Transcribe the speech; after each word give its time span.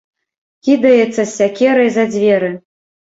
Кідаецца 0.67 1.19
з 1.19 1.27
сякерай 1.35 1.89
за 1.99 2.07
дзверы. 2.15 2.51